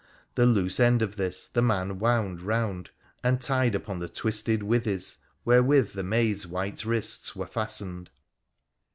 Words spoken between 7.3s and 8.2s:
were fastened.